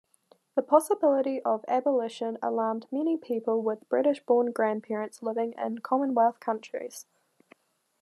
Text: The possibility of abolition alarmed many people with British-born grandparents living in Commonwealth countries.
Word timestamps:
The 0.55 0.63
possibility 0.63 1.43
of 1.43 1.63
abolition 1.67 2.39
alarmed 2.41 2.87
many 2.91 3.17
people 3.17 3.61
with 3.61 3.87
British-born 3.87 4.51
grandparents 4.51 5.21
living 5.21 5.53
in 5.59 5.77
Commonwealth 5.81 6.39
countries. 6.39 7.05